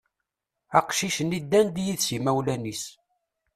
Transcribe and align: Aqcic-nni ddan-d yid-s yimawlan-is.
Aqcic-nni 0.79 1.39
ddan-d 1.43 1.75
yid-s 1.85 2.07
yimawlan-is. 2.13 2.83